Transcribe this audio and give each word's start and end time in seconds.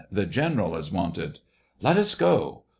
The 0.11 0.25
general 0.25 0.75
is 0.75 0.91
wanted."" 0.91 1.41
Let 1.83 1.95
us 1.95 2.15
go. 2.15 2.63